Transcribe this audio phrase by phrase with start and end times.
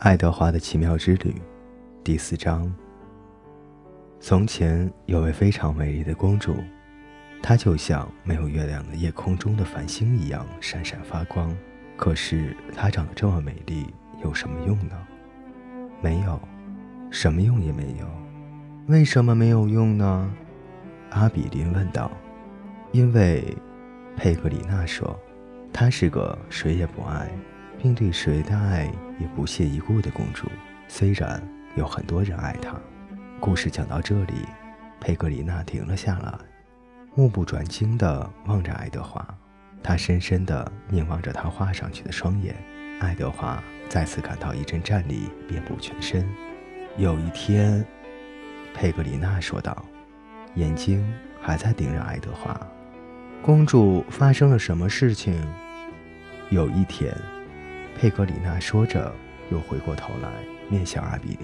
[0.00, 1.34] 爱德华的奇妙之旅，
[2.02, 2.72] 第四章。
[4.18, 6.56] 从前有位非常美丽的公主，
[7.42, 11.54] 她就像没有月亮的夜空中的繁星一样闪闪发光。
[11.98, 13.92] 可是她长得这么美丽，
[14.24, 14.96] 有什么用呢？
[16.00, 16.40] 没有，
[17.10, 18.06] 什么用也没有。
[18.86, 20.34] 为什么没有用呢？
[21.10, 22.10] 阿比林问道。
[22.92, 23.54] 因为，
[24.16, 25.14] 佩格里娜说，
[25.74, 27.30] 她是个谁也不爱。
[27.82, 28.84] 并对谁的爱
[29.18, 30.46] 也不屑一顾的公主，
[30.86, 31.42] 虽然
[31.76, 32.78] 有很多人爱她。
[33.40, 34.34] 故事讲到这里，
[35.00, 36.38] 佩格里娜停了下来，
[37.14, 39.26] 目不转睛地望着爱德华。
[39.82, 42.54] 她深深地凝望着他画上去的双眼。
[43.00, 46.28] 爱德华再次感到一阵战栗遍布全身。
[46.98, 47.82] 有一天，
[48.74, 49.82] 佩格里娜说道，
[50.56, 51.02] 眼睛
[51.40, 52.54] 还在盯着爱德华。
[53.40, 55.42] 公主发生了什么事情？
[56.50, 57.10] 有一天。
[58.00, 59.12] 佩格里娜说着，
[59.50, 60.30] 又回过头来
[60.70, 61.40] 面向阿比林。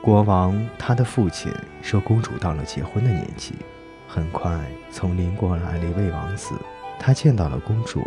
[0.00, 1.52] 国王他的父亲
[1.82, 3.54] 说，公主到了结婚的年纪。
[4.06, 4.56] 很快，
[4.92, 6.54] 从邻国来了一位王子，
[6.96, 8.06] 他见到了公主，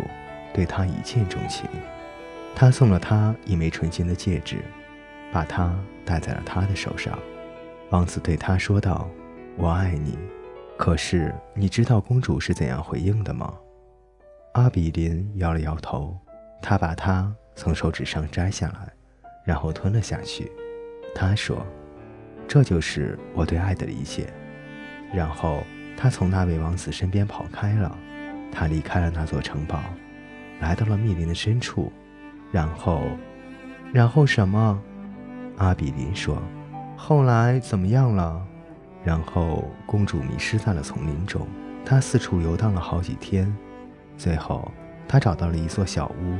[0.54, 1.68] 对她一见钟情。
[2.54, 4.64] 他送了她一枚纯金的戒指，
[5.30, 7.18] 把它戴在了她的手上。
[7.90, 9.06] 王子对她说道
[9.58, 10.18] ：“我爱你。”
[10.78, 13.52] 可是你知道公主是怎样回应的吗？
[14.54, 16.18] 阿比林摇了摇头，
[16.62, 17.30] 他把她。
[17.54, 18.92] 从手指上摘下来，
[19.44, 20.50] 然后吞了下去。
[21.14, 21.64] 他说
[22.48, 24.32] ：“这就是我对爱的理解。”
[25.14, 25.64] 然后
[25.96, 27.96] 他从那位王子身边跑开了。
[28.56, 29.82] 他离开了那座城堡，
[30.60, 31.92] 来到了密林的深处。
[32.52, 33.02] 然后，
[33.92, 34.80] 然后什么？
[35.56, 36.40] 阿比林说
[36.96, 38.40] ：“后来怎么样了？”
[39.04, 41.46] 然后公主迷失在了丛林中。
[41.84, 43.52] 她四处游荡了好几天，
[44.16, 44.70] 最后
[45.08, 46.36] 她找到了一座小屋。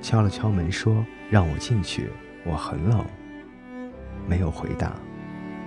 [0.00, 2.10] 敲了敲门，说：“让我进去，
[2.44, 3.04] 我很冷。”
[4.28, 4.94] 没有回答。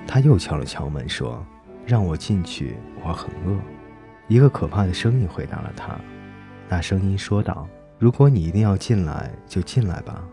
[0.07, 1.45] 他又敲了敲门，说
[1.85, 3.59] ：“让我进去，我很饿。”
[4.27, 5.99] 一个可怕的声音回答了他。
[6.67, 7.67] 那声音说道
[7.99, 10.23] ：“如果你一定要进来，就进来吧。”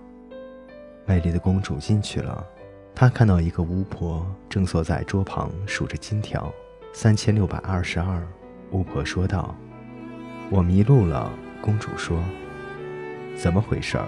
[1.06, 2.44] 美丽的公主进去了。
[2.94, 6.52] 她看到一个巫婆正坐在桌旁数着金条，
[6.92, 8.26] 三千六百二十二。
[8.70, 9.54] 巫婆说道
[10.50, 11.30] ：“我迷路了。”
[11.60, 12.22] 公主说。
[13.36, 13.98] 怎么回事？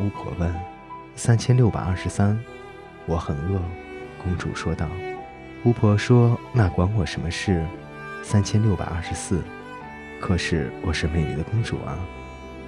[0.00, 0.54] 巫婆问。
[1.16, 2.38] 三千六百二十三，
[3.04, 3.60] 我很饿。
[4.22, 4.88] 公主说道。
[5.64, 7.66] 巫婆说：“那管我什么事？”
[8.22, 9.42] 三千六百二十四，
[10.20, 11.98] 可是我是美丽的公主啊。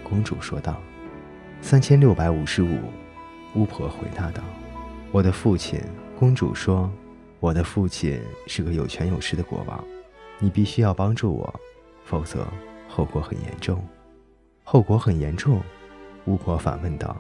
[0.02, 0.80] 公主说道。
[1.62, 2.78] 三千六百五十五，
[3.54, 4.42] 巫婆回答道。
[5.12, 5.80] 我的父亲。
[6.18, 6.90] 公主说
[7.38, 9.84] ：“我的父亲是个有权有势的国王，
[10.40, 11.54] 你必须要帮助我，
[12.04, 12.44] 否则
[12.88, 13.80] 后果很严重。
[14.64, 15.62] 后果很严重。”
[16.28, 17.16] 巫婆反问道：“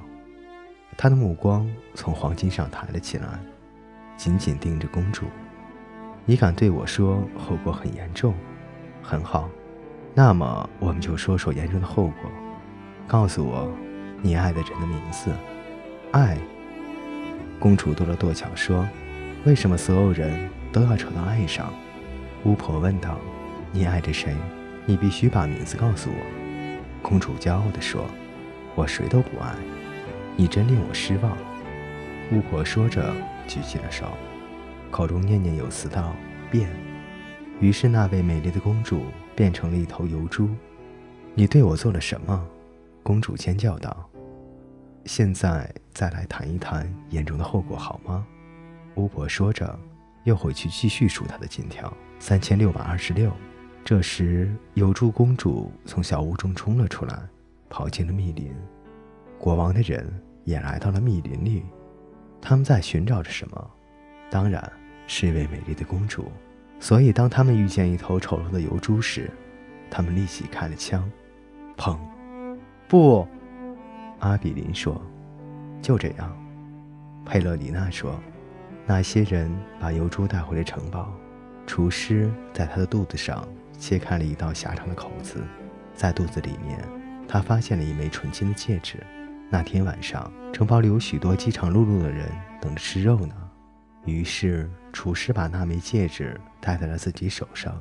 [0.94, 3.40] 她的目光从黄金上抬了起来，
[4.18, 5.24] 紧紧盯着公主。
[6.26, 8.34] 你敢对我说后果很严重？
[9.02, 9.48] 很好，
[10.14, 12.30] 那么我们就说说严重的后果。
[13.06, 13.72] 告诉我，
[14.20, 15.30] 你爱的人的名字。
[16.12, 16.36] 爱。”
[17.58, 18.86] 公主跺了跺脚说
[19.46, 21.72] ：“为什么所有人都要扯到爱上？”
[22.44, 23.16] 巫婆问道
[23.72, 24.36] ：“你爱着谁？
[24.84, 26.26] 你必须把名字告诉我。”
[27.00, 28.04] 公主骄傲地说。
[28.78, 29.56] 我谁都不爱，
[30.36, 31.36] 你真令我失望。”
[32.30, 33.12] 巫婆说着，
[33.48, 34.06] 举起了手，
[34.88, 36.14] 口中念念有词道
[36.48, 36.70] ：“变。”
[37.60, 40.48] 于是那位美丽的公主变成了一头油猪。
[41.34, 42.46] 你对我做了什么？
[43.02, 44.08] 公主尖叫道。
[45.06, 48.24] 现在再来谈一谈严重的后果好吗？
[48.94, 49.76] 巫婆说着，
[50.22, 53.32] 又回去继续数她的金条：三千六百二十六。
[53.84, 57.18] 这时，油猪公主从小屋中冲了出来。
[57.68, 58.54] 跑进了密林，
[59.38, 60.06] 国王的人
[60.44, 61.64] 也来到了密林里。
[62.40, 63.70] 他们在寻找着什么？
[64.30, 64.72] 当然
[65.06, 66.30] 是一位美丽的公主。
[66.80, 69.28] 所以，当他们遇见一头丑陋的油猪时，
[69.90, 71.10] 他们立即开了枪。
[71.76, 71.98] 砰！
[72.86, 73.26] 不，
[74.20, 75.00] 阿比林说
[75.82, 76.36] ：“就这样。”
[77.26, 78.18] 佩勒里娜说
[78.86, 79.50] ：“那些人
[79.80, 81.12] 把油猪带回了城堡。
[81.66, 83.46] 厨师在他的肚子上
[83.78, 85.42] 切开了一道狭长的口子，
[85.94, 86.78] 在肚子里面。”
[87.28, 88.96] 他发现了一枚纯金的戒指。
[89.50, 92.28] 那天晚上，城堡里有许多饥肠辘辘的人
[92.60, 93.34] 等着吃肉呢。
[94.04, 97.78] 于是，厨师把那枚戒指戴在了自己手上，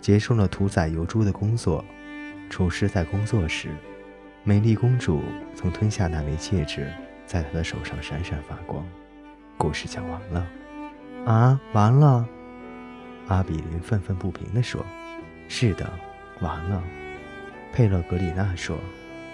[0.00, 1.84] 结束了屠宰油猪的工作。
[2.48, 3.68] 厨师在工作时，
[4.44, 5.22] 美丽公主
[5.54, 6.90] 曾吞下那枚戒指，
[7.26, 8.84] 在他的手上闪闪发光。
[9.58, 10.46] 故事讲完了。
[11.26, 12.26] 啊，完了！
[13.28, 14.84] 阿比林愤愤不平地说
[15.48, 15.88] ：“是的，
[16.40, 16.82] 完了。”
[17.72, 18.78] 佩勒格里娜说：“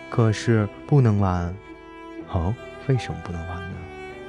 [0.08, 1.54] 可是不能玩。”
[2.30, 2.54] 哦，
[2.88, 3.76] 为什么不能玩呢？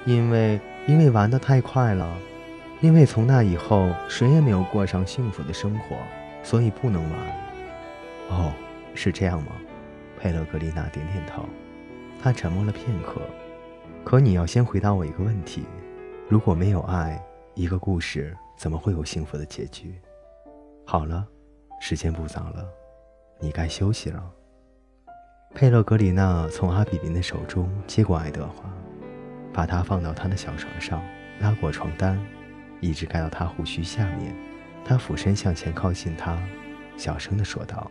[0.06, 2.18] 因为因为玩得太快了，
[2.82, 5.98] 因为从那以后谁也没有过上幸福的生活，
[6.42, 7.20] 所以不能玩。
[8.30, 8.54] 哦，
[8.96, 9.52] 是这样吗？
[10.18, 11.44] 佩勒格丽娜点点头。
[12.22, 13.22] 她沉默了片刻。
[14.06, 15.66] 可你要先回答我一个问题：
[16.28, 17.22] 如果没有爱，
[17.54, 19.94] 一个故事怎么会有幸福的结局？
[20.86, 21.28] 好了，
[21.82, 22.66] 时间不早了，
[23.40, 24.24] 你该休息了。
[25.56, 28.70] 佩勒格里娜从阿比林的手中接过爱德华，
[29.52, 31.02] 把他放到他的小床上，
[31.40, 32.20] 拉过床单，
[32.80, 34.36] 一直盖到他胡须下面。
[34.86, 36.38] 他俯身向前靠近他，
[36.98, 37.90] 小声地说道：“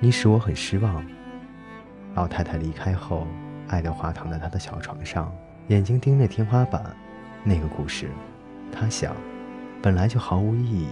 [0.00, 1.04] 你使我很失望。”
[2.14, 3.26] 老太太离开后，
[3.68, 5.32] 爱德华躺在他的小床上，
[5.68, 6.94] 眼睛盯着天花板。
[7.44, 8.08] 那个故事，
[8.72, 9.14] 他想，
[9.82, 10.88] 本来就毫无意义。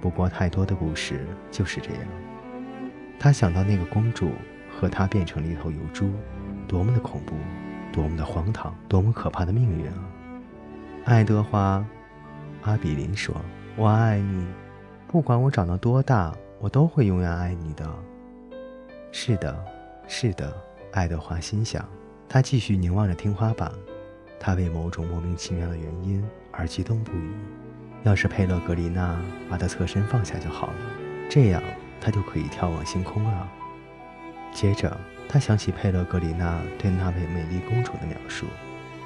[0.00, 2.02] 不过，太多的故事就是这样。
[3.18, 4.30] 他想到那个公主。
[4.80, 6.12] 和他变成了一头油猪，
[6.68, 7.34] 多么的恐怖，
[7.92, 9.94] 多么的荒唐，多么可怕的命运啊！
[11.04, 11.84] 爱德华，
[12.62, 13.34] 阿比林说
[13.74, 14.46] ：“我爱你，
[15.08, 17.92] 不管我长到多大，我都会永远爱你的。”
[19.10, 19.60] 是的，
[20.06, 20.54] 是的，
[20.92, 21.84] 爱德华心想。
[22.28, 23.72] 他继续凝望着天花板，
[24.38, 27.30] 他为某种莫名其妙的原因而激动不已。
[28.04, 29.18] 要是佩勒格里娜
[29.50, 30.74] 把他侧身放下就好了，
[31.28, 31.60] 这样
[32.00, 33.48] 他就可以眺望星空了。
[34.52, 34.98] 接着，
[35.28, 38.46] 他想起佩勒格里娜对那位美丽公主的描述，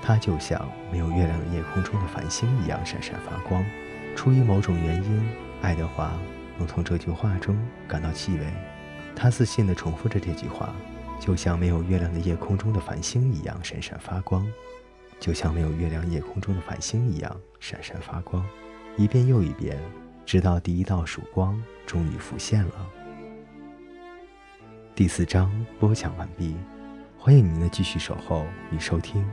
[0.01, 3.65] 她就像没有月亮的夜空中的繁星一样闪闪发光。
[4.17, 5.29] 出于某种原因，
[5.63, 6.13] 爱德华
[6.59, 7.57] 能从这句话中
[7.89, 8.47] 感到气味。
[9.15, 10.75] 他自信地重复着这句话，
[11.21, 14.47] 就像没有月亮的夜空中的繁星一样闪闪发光，
[15.21, 18.45] 就像没有月亮夜空中的繁星一样闪闪发光，
[18.97, 19.79] 一遍又一遍，
[20.25, 22.89] 直到第一道曙光终于浮现了。
[24.95, 26.57] 第四章播讲完毕，
[27.19, 29.27] 欢迎您的继续守候与收听。